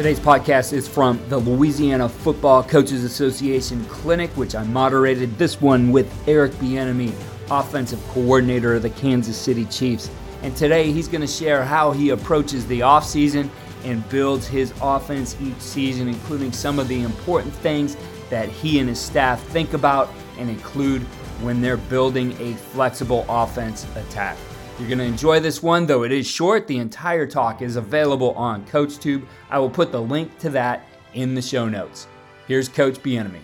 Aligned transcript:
Today's 0.00 0.18
podcast 0.18 0.72
is 0.72 0.88
from 0.88 1.20
the 1.28 1.36
Louisiana 1.36 2.08
Football 2.08 2.62
Coaches 2.64 3.04
Association 3.04 3.84
Clinic, 3.84 4.30
which 4.30 4.54
I 4.54 4.64
moderated. 4.64 5.36
This 5.36 5.60
one 5.60 5.92
with 5.92 6.10
Eric 6.26 6.52
Bieniemy, 6.52 7.12
offensive 7.50 8.02
coordinator 8.08 8.76
of 8.76 8.80
the 8.80 8.88
Kansas 8.88 9.36
City 9.36 9.66
Chiefs. 9.66 10.10
And 10.40 10.56
today 10.56 10.90
he's 10.90 11.06
going 11.06 11.20
to 11.20 11.26
share 11.26 11.62
how 11.62 11.92
he 11.92 12.08
approaches 12.08 12.66
the 12.66 12.80
offseason 12.80 13.50
and 13.84 14.08
builds 14.08 14.46
his 14.46 14.72
offense 14.80 15.36
each 15.38 15.60
season, 15.60 16.08
including 16.08 16.50
some 16.50 16.78
of 16.78 16.88
the 16.88 17.02
important 17.02 17.52
things 17.52 17.98
that 18.30 18.48
he 18.48 18.78
and 18.78 18.88
his 18.88 18.98
staff 18.98 19.42
think 19.48 19.74
about 19.74 20.08
and 20.38 20.48
include 20.48 21.02
when 21.42 21.60
they're 21.60 21.76
building 21.76 22.32
a 22.40 22.54
flexible 22.54 23.26
offense 23.28 23.86
attack. 23.96 24.38
You're 24.80 24.88
going 24.88 24.98
to 25.00 25.04
enjoy 25.04 25.40
this 25.40 25.62
one, 25.62 25.84
though 25.84 26.04
it 26.04 26.10
is 26.10 26.26
short. 26.26 26.66
The 26.66 26.78
entire 26.78 27.26
talk 27.26 27.60
is 27.60 27.76
available 27.76 28.30
on 28.30 28.64
CoachTube. 28.64 29.26
I 29.50 29.58
will 29.58 29.68
put 29.68 29.92
the 29.92 30.00
link 30.00 30.38
to 30.38 30.48
that 30.50 30.86
in 31.12 31.34
the 31.34 31.42
show 31.42 31.68
notes. 31.68 32.06
Here's 32.46 32.66
Coach 32.66 32.94
Bieniemy. 32.94 33.42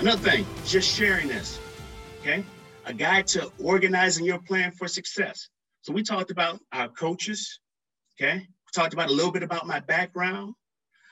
Another 0.00 0.30
thing, 0.30 0.44
just 0.66 0.92
sharing 0.92 1.28
this, 1.28 1.60
okay? 2.20 2.44
A 2.86 2.92
guide 2.92 3.28
to 3.28 3.52
organizing 3.62 4.26
your 4.26 4.40
plan 4.40 4.72
for 4.72 4.88
success. 4.88 5.48
So 5.82 5.92
we 5.92 6.02
talked 6.02 6.32
about 6.32 6.58
our 6.72 6.88
coaches, 6.88 7.60
okay? 8.20 8.38
We 8.38 8.70
talked 8.74 8.92
about 8.92 9.08
a 9.08 9.12
little 9.12 9.30
bit 9.30 9.44
about 9.44 9.68
my 9.68 9.78
background. 9.78 10.54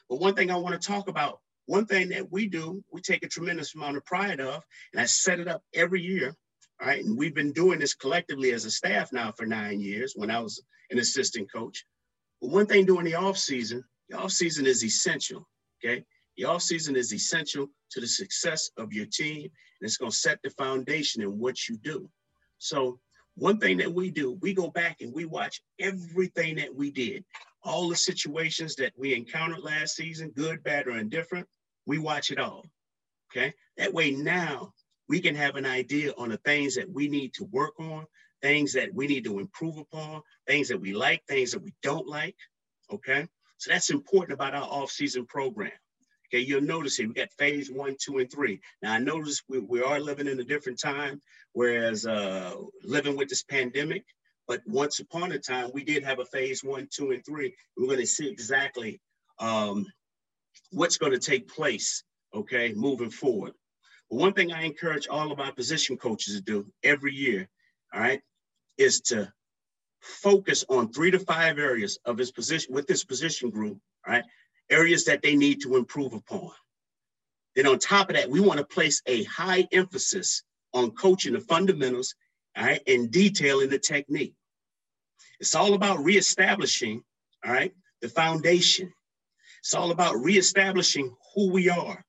But 0.08 0.18
one 0.18 0.34
thing 0.34 0.50
I 0.50 0.56
want 0.56 0.82
to 0.82 0.84
talk 0.84 1.06
about 1.08 1.38
one 1.70 1.86
thing 1.86 2.08
that 2.08 2.32
we 2.32 2.48
do, 2.48 2.82
we 2.90 3.00
take 3.00 3.24
a 3.24 3.28
tremendous 3.28 3.76
amount 3.76 3.96
of 3.96 4.04
pride 4.04 4.40
of, 4.40 4.60
and 4.92 5.00
I 5.00 5.04
set 5.04 5.38
it 5.38 5.46
up 5.46 5.62
every 5.72 6.02
year. 6.02 6.34
All 6.80 6.88
right. 6.88 7.04
And 7.04 7.16
we've 7.16 7.34
been 7.34 7.52
doing 7.52 7.78
this 7.78 7.94
collectively 7.94 8.50
as 8.50 8.64
a 8.64 8.72
staff 8.72 9.12
now 9.12 9.30
for 9.30 9.46
nine 9.46 9.78
years 9.78 10.14
when 10.16 10.32
I 10.32 10.40
was 10.40 10.60
an 10.90 10.98
assistant 10.98 11.48
coach. 11.52 11.84
But 12.40 12.50
one 12.50 12.66
thing 12.66 12.86
during 12.86 13.04
the 13.04 13.14
off 13.14 13.38
season, 13.38 13.84
the 14.08 14.18
off 14.18 14.32
season 14.32 14.66
is 14.66 14.84
essential. 14.84 15.48
Okay. 15.78 16.04
The 16.36 16.46
off 16.46 16.62
season 16.62 16.96
is 16.96 17.14
essential 17.14 17.68
to 17.92 18.00
the 18.00 18.08
success 18.08 18.72
of 18.76 18.92
your 18.92 19.06
team, 19.06 19.42
and 19.42 19.82
it's 19.82 19.96
going 19.96 20.10
to 20.10 20.16
set 20.16 20.40
the 20.42 20.50
foundation 20.50 21.22
in 21.22 21.38
what 21.38 21.68
you 21.68 21.76
do. 21.76 22.10
So 22.58 22.98
one 23.36 23.58
thing 23.60 23.76
that 23.76 23.94
we 23.94 24.10
do, 24.10 24.36
we 24.40 24.54
go 24.54 24.70
back 24.70 25.02
and 25.02 25.14
we 25.14 25.24
watch 25.24 25.62
everything 25.78 26.56
that 26.56 26.74
we 26.74 26.90
did, 26.90 27.24
all 27.62 27.88
the 27.88 27.94
situations 27.94 28.74
that 28.76 28.92
we 28.98 29.14
encountered 29.14 29.60
last 29.60 29.94
season, 29.94 30.32
good, 30.34 30.64
bad, 30.64 30.88
or 30.88 30.98
indifferent 30.98 31.46
we 31.86 31.98
watch 31.98 32.30
it 32.30 32.38
all. 32.38 32.66
Okay. 33.30 33.54
That 33.76 33.92
way 33.92 34.10
now 34.10 34.72
we 35.08 35.20
can 35.20 35.34
have 35.34 35.56
an 35.56 35.66
idea 35.66 36.12
on 36.16 36.28
the 36.30 36.36
things 36.38 36.74
that 36.76 36.90
we 36.90 37.08
need 37.08 37.34
to 37.34 37.44
work 37.44 37.78
on, 37.78 38.06
things 38.42 38.72
that 38.72 38.94
we 38.94 39.06
need 39.06 39.24
to 39.24 39.38
improve 39.38 39.76
upon, 39.78 40.22
things 40.46 40.68
that 40.68 40.80
we 40.80 40.92
like, 40.92 41.22
things 41.26 41.52
that 41.52 41.62
we 41.62 41.74
don't 41.82 42.06
like. 42.06 42.36
Okay. 42.92 43.26
So 43.58 43.70
that's 43.70 43.90
important 43.90 44.34
about 44.34 44.54
our 44.54 44.62
off-season 44.62 45.26
program. 45.26 45.72
Okay, 46.32 46.44
you'll 46.44 46.62
notice 46.62 46.96
here 46.96 47.08
we 47.08 47.14
got 47.14 47.32
phase 47.38 47.70
one, 47.70 47.96
two, 48.00 48.18
and 48.18 48.30
three. 48.30 48.60
Now 48.82 48.92
I 48.92 48.98
notice 48.98 49.42
we, 49.48 49.58
we 49.58 49.82
are 49.82 49.98
living 49.98 50.28
in 50.28 50.38
a 50.38 50.44
different 50.44 50.80
time, 50.80 51.20
whereas 51.52 52.06
uh, 52.06 52.54
living 52.84 53.16
with 53.16 53.28
this 53.28 53.42
pandemic. 53.42 54.04
But 54.46 54.62
once 54.66 55.00
upon 55.00 55.32
a 55.32 55.38
time, 55.38 55.70
we 55.74 55.84
did 55.84 56.04
have 56.04 56.20
a 56.20 56.24
phase 56.24 56.62
one, 56.62 56.88
two, 56.90 57.10
and 57.10 57.24
three. 57.24 57.54
We're 57.76 57.86
going 57.86 57.98
to 57.98 58.06
see 58.06 58.28
exactly 58.28 59.00
um, 59.40 59.86
what's 60.70 60.98
going 60.98 61.12
to 61.12 61.18
take 61.18 61.48
place, 61.48 62.04
okay, 62.34 62.72
moving 62.74 63.10
forward. 63.10 63.52
But 64.10 64.18
one 64.18 64.32
thing 64.32 64.52
I 64.52 64.62
encourage 64.62 65.08
all 65.08 65.32
of 65.32 65.40
our 65.40 65.52
position 65.52 65.96
coaches 65.96 66.34
to 66.34 66.40
do 66.40 66.66
every 66.82 67.14
year, 67.14 67.48
all 67.92 68.00
right, 68.00 68.20
is 68.78 69.00
to 69.02 69.32
focus 70.00 70.64
on 70.68 70.92
three 70.92 71.10
to 71.10 71.18
five 71.18 71.58
areas 71.58 71.98
of 72.04 72.18
his 72.18 72.32
position 72.32 72.74
with 72.74 72.86
this 72.86 73.04
position 73.04 73.50
group, 73.50 73.78
all 74.06 74.14
right, 74.14 74.24
areas 74.70 75.04
that 75.04 75.22
they 75.22 75.36
need 75.36 75.60
to 75.62 75.76
improve 75.76 76.14
upon. 76.14 76.50
Then 77.56 77.66
on 77.66 77.78
top 77.78 78.10
of 78.10 78.16
that, 78.16 78.30
we 78.30 78.40
want 78.40 78.58
to 78.58 78.64
place 78.64 79.02
a 79.06 79.24
high 79.24 79.66
emphasis 79.72 80.42
on 80.72 80.92
coaching 80.92 81.32
the 81.32 81.40
fundamentals, 81.40 82.14
all 82.56 82.64
right, 82.64 82.80
and 82.86 83.10
detailing 83.10 83.70
the 83.70 83.78
technique. 83.78 84.34
It's 85.40 85.54
all 85.54 85.74
about 85.74 86.04
reestablishing, 86.04 87.02
all 87.44 87.52
right, 87.52 87.72
the 88.00 88.08
foundation 88.08 88.92
it's 89.60 89.74
all 89.74 89.90
about 89.90 90.16
reestablishing 90.16 91.14
who 91.34 91.50
we 91.50 91.68
are. 91.68 92.04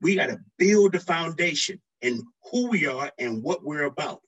We 0.00 0.16
got 0.16 0.26
to 0.26 0.38
build 0.58 0.92
the 0.92 1.00
foundation 1.00 1.80
and 2.02 2.22
who 2.50 2.68
we 2.68 2.86
are 2.86 3.10
and 3.18 3.42
what 3.42 3.64
we're 3.64 3.84
about. 3.84 4.20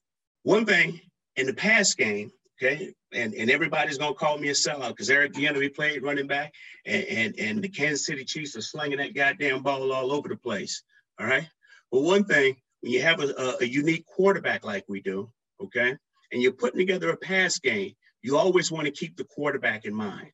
One 0.43 0.65
thing 0.65 0.99
in 1.35 1.45
the 1.45 1.53
past 1.53 1.97
game, 1.97 2.31
okay, 2.57 2.93
and, 3.13 3.33
and 3.33 3.51
everybody's 3.51 3.97
gonna 3.97 4.15
call 4.15 4.37
me 4.37 4.49
a 4.49 4.53
sellout 4.53 4.89
because 4.89 5.09
Eric 5.09 5.33
Bieniemy 5.33 5.75
played 5.75 6.03
running 6.03 6.27
back, 6.27 6.53
and, 6.85 7.03
and 7.03 7.39
and 7.39 7.63
the 7.63 7.69
Kansas 7.69 8.05
City 8.05 8.25
Chiefs 8.25 8.55
are 8.57 8.61
slinging 8.61 8.97
that 8.97 9.13
goddamn 9.13 9.61
ball 9.61 9.91
all 9.91 10.11
over 10.11 10.27
the 10.27 10.35
place. 10.35 10.83
All 11.19 11.27
right, 11.27 11.47
but 11.91 12.01
one 12.01 12.25
thing 12.25 12.55
when 12.81 12.91
you 12.91 13.01
have 13.01 13.19
a, 13.19 13.27
a, 13.37 13.57
a 13.61 13.65
unique 13.65 14.05
quarterback 14.05 14.65
like 14.65 14.85
we 14.87 15.01
do, 15.01 15.31
okay, 15.61 15.95
and 16.31 16.41
you're 16.41 16.51
putting 16.51 16.79
together 16.79 17.09
a 17.09 17.17
pass 17.17 17.59
game, 17.59 17.93
you 18.21 18.37
always 18.37 18.71
want 18.71 18.85
to 18.85 18.91
keep 18.91 19.15
the 19.15 19.23
quarterback 19.25 19.85
in 19.85 19.93
mind. 19.93 20.31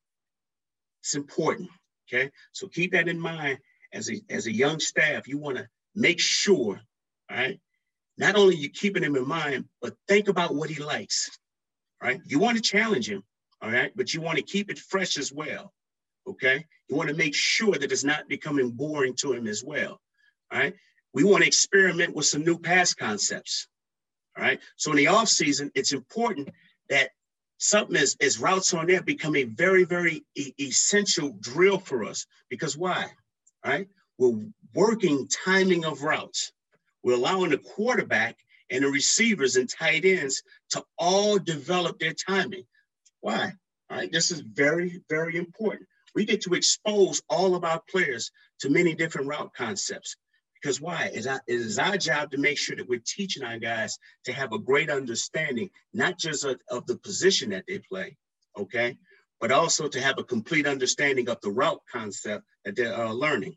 It's 1.01 1.15
important. 1.15 1.69
Okay, 2.07 2.31
so 2.51 2.67
keep 2.67 2.91
that 2.91 3.07
in 3.07 3.19
mind 3.19 3.59
as 3.93 4.09
a 4.09 4.21
as 4.29 4.47
a 4.47 4.53
young 4.53 4.79
staff. 4.79 5.27
You 5.27 5.37
want 5.37 5.57
to 5.57 5.67
make 5.95 6.19
sure, 6.19 6.79
all 7.29 7.37
right, 7.37 7.59
not 8.17 8.35
only 8.35 8.55
you 8.55 8.69
keeping 8.69 9.03
him 9.03 9.15
in 9.15 9.27
mind, 9.27 9.65
but 9.81 9.95
think 10.07 10.27
about 10.27 10.53
what 10.55 10.69
he 10.69 10.81
likes. 10.81 11.29
Right, 12.01 12.19
you 12.25 12.39
want 12.39 12.57
to 12.57 12.63
challenge 12.63 13.09
him, 13.09 13.23
all 13.61 13.71
right, 13.71 13.91
but 13.95 14.13
you 14.13 14.19
want 14.19 14.37
to 14.37 14.43
keep 14.43 14.69
it 14.69 14.77
fresh 14.77 15.17
as 15.17 15.31
well. 15.31 15.73
Okay, 16.27 16.65
you 16.89 16.95
want 16.95 17.09
to 17.09 17.15
make 17.15 17.35
sure 17.35 17.73
that 17.73 17.91
it's 17.91 18.03
not 18.03 18.27
becoming 18.27 18.71
boring 18.71 19.15
to 19.19 19.31
him 19.31 19.47
as 19.47 19.63
well. 19.63 20.01
All 20.51 20.59
right, 20.59 20.73
we 21.13 21.23
want 21.23 21.43
to 21.43 21.47
experiment 21.47 22.15
with 22.15 22.25
some 22.25 22.43
new 22.43 22.59
pass 22.59 22.93
concepts. 22.93 23.67
All 24.37 24.43
right, 24.43 24.59
so 24.75 24.91
in 24.91 24.97
the 24.97 25.07
off 25.07 25.29
season, 25.29 25.71
it's 25.75 25.93
important 25.93 26.49
that 26.89 27.11
something 27.63 27.96
as, 27.96 28.18
as 28.22 28.40
routes 28.40 28.74
on 28.74 28.90
air 28.90 29.01
become 29.01 29.35
a 29.35 29.44
very, 29.44 29.85
very 29.85 30.24
e- 30.35 30.53
essential 30.59 31.35
drill 31.40 31.79
for 31.79 32.03
us. 32.03 32.25
Because 32.50 32.78
why? 32.78 33.06
Right? 33.66 33.88
We're 34.18 34.46
working 34.75 35.28
timing 35.46 35.85
of 35.85 36.03
routes. 36.03 36.51
We're 37.03 37.13
allowing 37.13 37.51
the 37.51 37.57
quarterback 37.57 38.38
and 38.69 38.84
the 38.84 38.90
receivers 38.90 39.56
and 39.56 39.69
tight 39.69 40.03
ends 40.03 40.44
to 40.72 40.84
all 40.97 41.40
develop 41.40 42.00
their 42.00 42.13
timing. 42.13 42.66
Why? 43.22 43.53
All 43.90 43.97
right, 43.97 44.12
this 44.12 44.31
is 44.31 44.41
very, 44.41 45.01
very 45.09 45.38
important. 45.38 45.88
We 46.16 46.25
get 46.25 46.41
to 46.41 46.53
expose 46.53 47.22
all 47.30 47.56
of 47.56 47.63
our 47.63 47.81
players 47.90 48.31
to 48.59 48.69
many 48.69 48.94
different 48.94 49.27
route 49.27 49.54
concepts. 49.56 50.16
Because 50.63 50.80
why? 50.80 51.12
It 51.13 51.27
is 51.48 51.77
our 51.77 51.98
job 51.98 52.31
to 52.31 52.38
make 52.38 52.57
sure 52.57 52.77
that 52.77 52.88
we're 52.88 53.01
teaching 53.06 53.44
our 53.44 53.60
guys 53.60 54.00
to 54.24 54.31
have 54.31 54.54
a 54.54 54.60
great 54.60 54.89
understanding, 54.89 55.69
not 55.94 56.18
just 56.18 56.45
of, 56.45 56.57
of 56.69 56.86
the 56.88 56.95
position 56.95 57.50
that 57.50 57.65
they 57.68 57.80
play, 57.80 58.15
okay, 58.57 58.95
but 59.42 59.51
also 59.51 59.89
to 59.89 60.00
have 60.00 60.19
a 60.19 60.24
complete 60.24 60.65
understanding 60.65 61.27
of 61.27 61.42
the 61.42 61.51
route 61.51 61.81
concept 61.92 62.45
that 62.63 62.77
they're 62.77 62.95
uh, 62.95 63.12
learning. 63.12 63.56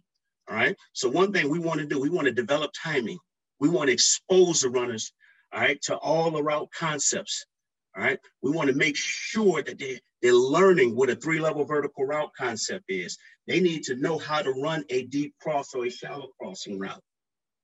All 0.50 0.56
right. 0.56 0.76
So 0.94 1.08
one 1.08 1.32
thing 1.32 1.48
we 1.48 1.60
want 1.60 1.78
to 1.78 1.86
do, 1.86 2.00
we 2.00 2.08
want 2.08 2.26
to 2.26 2.32
develop 2.32 2.72
timing. 2.74 3.18
We 3.60 3.68
want 3.68 3.86
to 3.86 3.92
expose 3.92 4.62
the 4.62 4.70
runners, 4.70 5.12
all 5.52 5.60
right, 5.60 5.80
to 5.82 5.96
all 5.96 6.32
the 6.32 6.42
route 6.42 6.70
concepts. 6.76 7.46
All 7.96 8.02
right. 8.02 8.18
We 8.42 8.50
want 8.50 8.68
to 8.68 8.76
make 8.76 8.96
sure 8.96 9.62
that 9.62 9.78
they, 9.78 9.98
they're 10.20 10.32
learning 10.32 10.94
what 10.94 11.08
a 11.08 11.16
three-level 11.16 11.64
vertical 11.64 12.04
route 12.04 12.30
concept 12.36 12.84
is. 12.88 13.16
They 13.46 13.60
need 13.60 13.84
to 13.84 13.96
know 13.96 14.18
how 14.18 14.42
to 14.42 14.50
run 14.50 14.84
a 14.90 15.04
deep 15.04 15.34
cross 15.40 15.74
or 15.74 15.86
a 15.86 15.90
shallow 15.90 16.28
crossing 16.38 16.78
route. 16.78 17.02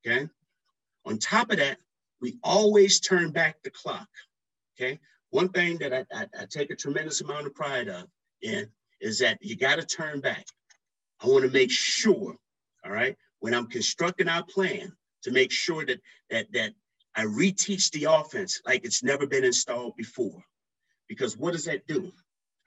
Okay. 0.06 0.28
On 1.04 1.18
top 1.18 1.50
of 1.50 1.58
that, 1.58 1.78
we 2.20 2.38
always 2.42 3.00
turn 3.00 3.30
back 3.30 3.56
the 3.62 3.70
clock. 3.70 4.08
Okay. 4.76 4.98
One 5.30 5.50
thing 5.50 5.78
that 5.78 5.92
I, 5.92 6.04
I, 6.12 6.26
I 6.40 6.46
take 6.48 6.70
a 6.70 6.76
tremendous 6.76 7.20
amount 7.20 7.46
of 7.46 7.54
pride 7.54 7.88
of 7.88 8.04
in 8.40 8.68
is 9.00 9.18
that 9.18 9.38
you 9.40 9.56
got 9.56 9.76
to 9.76 9.84
turn 9.84 10.20
back. 10.20 10.46
I 11.20 11.26
want 11.26 11.44
to 11.44 11.50
make 11.50 11.70
sure, 11.70 12.36
all 12.84 12.92
right, 12.92 13.16
when 13.40 13.54
I'm 13.54 13.66
constructing 13.66 14.28
our 14.28 14.44
plan, 14.44 14.92
to 15.22 15.30
make 15.30 15.52
sure 15.52 15.86
that 15.86 16.00
that 16.30 16.46
that 16.52 16.72
I 17.14 17.24
reteach 17.24 17.90
the 17.90 18.04
offense 18.04 18.60
like 18.66 18.84
it's 18.84 19.02
never 19.02 19.26
been 19.26 19.44
installed 19.44 19.96
before. 19.96 20.42
Because 21.08 21.36
what 21.36 21.52
does 21.52 21.66
that 21.66 21.86
do? 21.86 22.12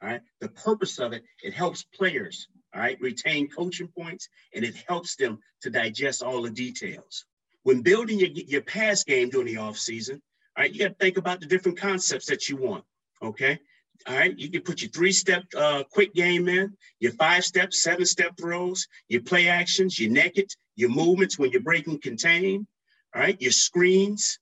All 0.01 0.09
right. 0.09 0.21
The 0.39 0.50
purpose 0.50 1.00
of 1.00 1.13
it, 1.13 1.24
it 1.44 1.53
helps 1.53 1.83
players, 1.83 2.47
all 2.74 2.81
right, 2.81 3.00
retain 3.01 3.50
coaching 3.50 3.88
points 3.88 4.30
and 4.53 4.63
it 4.63 4.75
helps 4.88 5.15
them 5.15 5.39
to 5.62 5.69
digest 5.69 6.21
all 6.21 6.42
the 6.42 6.50
details. 6.50 7.25
When 7.63 7.81
building 7.81 8.19
your, 8.19 8.30
your 8.30 8.62
pass 8.62 9.03
game 9.03 9.30
during 9.30 9.47
the 9.47 9.56
offseason, 9.62 10.21
all 10.57 10.63
right, 10.63 10.71
you 10.71 10.80
got 10.80 10.89
to 10.89 10.95
think 10.95 11.18
about 11.18 11.39
the 11.39 11.47
different 11.47 11.80
concepts 11.80 12.27
that 12.27 12.47
you 12.47 12.57
want. 12.57 12.83
Okay. 13.21 13.59
All 14.07 14.15
right. 14.15 14.38
You 14.38 14.50
can 14.50 14.62
put 14.62 14.81
your 14.81 14.92
three 14.92 15.13
step 15.13 15.45
uh, 15.57 15.83
quick 15.92 16.13
game 16.13 16.47
in, 16.47 16.75
your 17.00 17.13
five 17.13 17.44
step, 17.44 17.74
seven 17.74 18.06
step 18.06 18.38
throws, 18.38 18.88
your 19.07 19.21
play 19.21 19.47
actions, 19.47 20.00
your 20.00 20.12
naked, 20.12 20.51
your 20.75 20.89
movements 20.89 21.39
when 21.39 21.51
you're 21.51 21.62
breaking 21.62 22.01
contain, 22.01 22.68
all 23.15 23.21
right, 23.21 23.41
your 23.41 23.51
screens, 23.51 24.39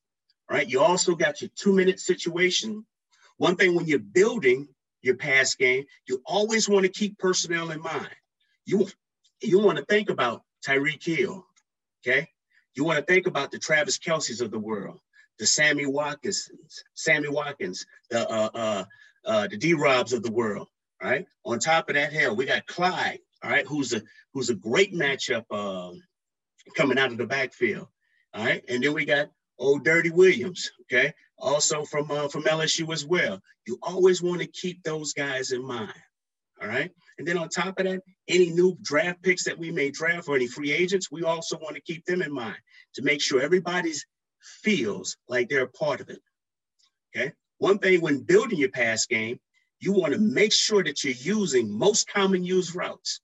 all 0.49 0.57
right. 0.57 0.67
You 0.67 0.81
also 0.81 1.15
got 1.15 1.41
your 1.41 1.49
two 1.55 1.73
minute 1.73 1.99
situation. 1.99 2.85
One 3.37 3.55
thing 3.55 3.75
when 3.75 3.87
you're 3.87 3.99
building 3.99 4.67
your 5.01 5.15
pass 5.15 5.55
game, 5.55 5.85
you 6.07 6.21
always 6.25 6.67
want 6.67 6.85
to 6.85 6.91
keep 6.91 7.17
personnel 7.17 7.71
in 7.71 7.81
mind. 7.81 8.15
You, 8.65 8.87
you 9.41 9.59
want 9.59 9.77
to 9.77 9.85
think 9.85 10.09
about 10.09 10.43
Tyreek 10.65 11.03
Hill, 11.03 11.45
okay? 12.05 12.29
You 12.75 12.83
want 12.83 12.99
to 12.99 13.05
think 13.05 13.27
about 13.27 13.51
the 13.51 13.59
Travis 13.59 13.99
Kelce's 13.99 14.41
of 14.41 14.51
the 14.51 14.59
world, 14.59 14.99
the 15.39 15.45
Sammy 15.45 15.85
Watkins, 15.85 16.49
Sammy 16.93 17.29
Watkins, 17.29 17.85
the 18.09 18.29
uh, 18.29 18.49
uh, 18.53 18.83
uh, 19.25 19.47
the 19.47 19.57
D 19.57 19.73
Robs 19.73 20.13
of 20.13 20.23
the 20.23 20.31
world. 20.31 20.67
All 21.01 21.09
right. 21.09 21.25
On 21.45 21.59
top 21.59 21.89
of 21.89 21.95
that, 21.95 22.13
hell, 22.13 22.35
we 22.35 22.45
got 22.45 22.65
Clyde. 22.65 23.19
All 23.43 23.49
right, 23.49 23.67
who's 23.67 23.93
a 23.93 24.01
who's 24.33 24.49
a 24.49 24.55
great 24.55 24.93
matchup 24.93 25.43
um, 25.51 26.01
coming 26.77 26.97
out 26.97 27.11
of 27.11 27.17
the 27.17 27.27
backfield. 27.27 27.87
All 28.33 28.43
right, 28.43 28.63
and 28.67 28.83
then 28.83 28.93
we 28.93 29.05
got 29.05 29.29
old 29.59 29.83
Dirty 29.83 30.09
Williams. 30.09 30.71
Okay, 30.83 31.13
also 31.37 31.83
from 31.85 32.09
uh, 32.09 32.27
from 32.27 32.43
LSU 32.43 32.91
as 32.91 33.05
well. 33.05 33.39
You 33.67 33.77
always 33.81 34.21
want 34.21 34.41
to 34.41 34.47
keep 34.47 34.83
those 34.83 35.13
guys 35.13 35.51
in 35.51 35.63
mind. 35.63 35.93
All 36.61 36.69
right. 36.69 36.91
And 37.17 37.27
then 37.27 37.37
on 37.37 37.49
top 37.49 37.79
of 37.79 37.85
that, 37.85 38.01
any 38.27 38.49
new 38.49 38.77
draft 38.81 39.21
picks 39.21 39.43
that 39.43 39.59
we 39.59 39.69
may 39.71 39.91
draft 39.91 40.29
or 40.29 40.35
any 40.35 40.47
free 40.47 40.71
agents, 40.71 41.11
we 41.11 41.23
also 41.23 41.57
want 41.57 41.75
to 41.75 41.81
keep 41.81 42.05
them 42.05 42.21
in 42.21 42.31
mind 42.31 42.57
to 42.95 43.01
make 43.01 43.21
sure 43.21 43.41
everybody's 43.41 44.05
feels 44.61 45.17
like 45.27 45.49
they're 45.49 45.63
a 45.63 45.69
part 45.69 46.01
of 46.01 46.09
it. 46.09 46.19
Okay. 47.15 47.33
One 47.57 47.79
thing 47.79 48.01
when 48.01 48.21
building 48.21 48.59
your 48.59 48.71
pass 48.71 49.05
game, 49.05 49.39
you 49.79 49.93
want 49.93 50.13
to 50.13 50.19
make 50.19 50.53
sure 50.53 50.83
that 50.83 51.03
you're 51.03 51.13
using 51.13 51.69
most 51.69 52.07
common 52.07 52.43
used 52.43 52.75
routes. 52.75 53.19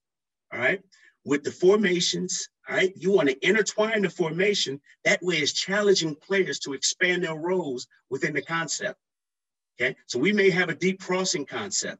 All 0.53 0.59
right. 0.59 0.81
With 1.25 1.43
the 1.43 1.51
formations, 1.51 2.49
all 2.69 2.75
right, 2.75 2.93
you 2.95 3.11
want 3.11 3.29
to 3.29 3.47
intertwine 3.47 4.03
the 4.03 4.09
formation. 4.11 4.79
That 5.03 5.23
way, 5.23 5.37
it's 5.37 5.53
challenging 5.53 6.15
players 6.15 6.59
to 6.59 6.73
expand 6.73 7.23
their 7.23 7.35
roles 7.35 7.87
within 8.11 8.33
the 8.33 8.43
concept. 8.43 8.99
Okay, 9.81 9.95
so 10.05 10.19
we 10.19 10.33
may 10.33 10.51
have 10.51 10.69
a 10.69 10.75
deep 10.75 10.99
crossing 10.99 11.45
concept. 11.45 11.99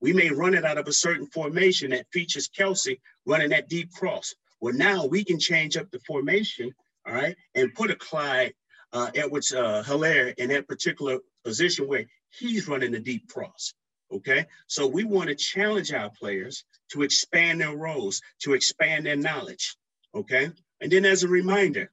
We 0.00 0.12
may 0.12 0.30
run 0.30 0.54
it 0.54 0.64
out 0.64 0.78
of 0.78 0.88
a 0.88 0.92
certain 0.92 1.26
formation 1.26 1.90
that 1.90 2.06
features 2.12 2.48
Kelce 2.48 2.98
running 3.26 3.50
that 3.50 3.68
deep 3.68 3.92
cross. 3.92 4.34
Well, 4.60 4.74
now 4.74 5.06
we 5.06 5.22
can 5.22 5.38
change 5.38 5.76
up 5.76 5.88
the 5.90 6.00
formation, 6.00 6.74
all 7.06 7.14
right, 7.14 7.36
and 7.54 7.74
put 7.74 7.92
a 7.92 7.96
Clyde 7.96 8.54
uh, 8.92 9.10
Edwards 9.14 9.52
uh, 9.52 9.84
Helaire 9.86 10.34
in 10.36 10.48
that 10.48 10.66
particular 10.66 11.18
position 11.44 11.86
where 11.86 12.06
he's 12.30 12.66
running 12.66 12.90
the 12.90 12.98
deep 12.98 13.28
cross. 13.28 13.72
Okay, 14.10 14.46
so 14.66 14.86
we 14.86 15.04
want 15.04 15.28
to 15.28 15.36
challenge 15.36 15.92
our 15.92 16.10
players 16.10 16.64
to 16.90 17.02
expand 17.02 17.60
their 17.60 17.76
roles, 17.76 18.20
to 18.40 18.54
expand 18.54 19.06
their 19.06 19.16
knowledge. 19.16 19.76
Okay. 20.18 20.50
And 20.80 20.90
then 20.90 21.04
as 21.04 21.22
a 21.22 21.28
reminder, 21.28 21.92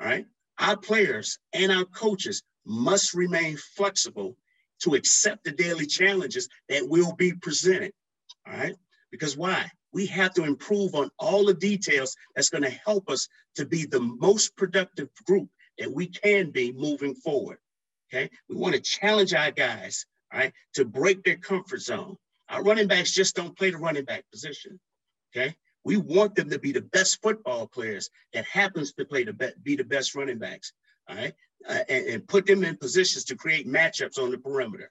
all 0.00 0.06
right, 0.06 0.26
our 0.58 0.76
players 0.78 1.38
and 1.52 1.70
our 1.70 1.84
coaches 1.84 2.42
must 2.64 3.12
remain 3.12 3.58
flexible 3.76 4.36
to 4.80 4.94
accept 4.94 5.44
the 5.44 5.52
daily 5.52 5.86
challenges 5.86 6.48
that 6.70 6.88
will 6.88 7.14
be 7.14 7.32
presented. 7.34 7.92
All 8.46 8.54
right. 8.54 8.74
Because 9.10 9.36
why? 9.36 9.70
We 9.92 10.06
have 10.06 10.32
to 10.34 10.44
improve 10.44 10.94
on 10.94 11.10
all 11.18 11.44
the 11.44 11.54
details 11.54 12.16
that's 12.34 12.48
going 12.48 12.64
to 12.64 12.80
help 12.84 13.10
us 13.10 13.28
to 13.56 13.66
be 13.66 13.84
the 13.84 14.00
most 14.00 14.56
productive 14.56 15.08
group 15.26 15.48
that 15.78 15.92
we 15.92 16.06
can 16.06 16.50
be 16.50 16.72
moving 16.72 17.14
forward. 17.14 17.58
Okay. 18.10 18.30
We 18.48 18.56
want 18.56 18.74
to 18.74 18.80
challenge 18.80 19.34
our 19.34 19.50
guys, 19.50 20.06
all 20.32 20.40
right, 20.40 20.52
to 20.74 20.84
break 20.86 21.24
their 21.24 21.36
comfort 21.36 21.82
zone. 21.82 22.16
Our 22.48 22.62
running 22.62 22.88
backs 22.88 23.12
just 23.12 23.36
don't 23.36 23.56
play 23.56 23.70
the 23.70 23.78
running 23.78 24.04
back 24.04 24.24
position. 24.32 24.80
Okay. 25.36 25.54
We 25.84 25.96
want 25.96 26.34
them 26.34 26.50
to 26.50 26.58
be 26.58 26.72
the 26.72 26.80
best 26.80 27.20
football 27.22 27.66
players 27.66 28.10
that 28.32 28.44
happens 28.46 28.92
to 28.94 29.04
play 29.04 29.24
the 29.24 29.32
be, 29.32 29.48
be 29.62 29.76
the 29.76 29.84
best 29.84 30.14
running 30.14 30.38
backs, 30.38 30.72
all 31.08 31.16
right, 31.16 31.34
uh, 31.68 31.78
and, 31.88 32.06
and 32.06 32.28
put 32.28 32.46
them 32.46 32.64
in 32.64 32.76
positions 32.76 33.24
to 33.26 33.36
create 33.36 33.68
matchups 33.68 34.18
on 34.18 34.30
the 34.30 34.38
perimeter. 34.38 34.90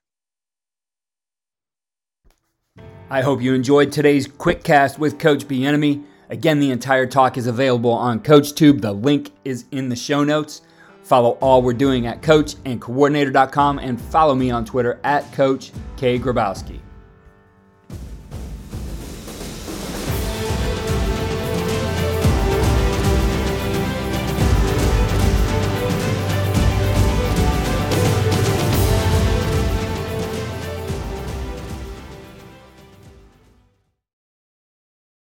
I 3.10 3.22
hope 3.22 3.42
you 3.42 3.54
enjoyed 3.54 3.92
today's 3.92 4.26
quick 4.26 4.64
cast 4.64 4.98
with 4.98 5.18
Coach 5.18 5.46
Bieniemy. 5.46 6.04
Again, 6.30 6.58
the 6.58 6.70
entire 6.70 7.06
talk 7.06 7.36
is 7.36 7.46
available 7.46 7.92
on 7.92 8.20
CoachTube. 8.20 8.80
The 8.80 8.92
link 8.92 9.30
is 9.44 9.66
in 9.70 9.88
the 9.88 9.96
show 9.96 10.24
notes. 10.24 10.62
Follow 11.02 11.32
all 11.42 11.60
we're 11.60 11.74
doing 11.74 12.06
at 12.06 12.22
coach 12.22 12.54
and 12.64 12.82
and 12.82 14.00
follow 14.00 14.34
me 14.34 14.50
on 14.50 14.64
Twitter 14.64 14.98
at 15.04 15.30
Coach 15.32 15.70
K. 15.98 16.18
Grabowski. 16.18 16.80